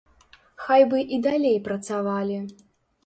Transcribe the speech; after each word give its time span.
Хай 0.63 0.85
бы 0.93 0.97
і 1.17 1.21
далей 1.29 1.61
працавалі. 1.71 2.41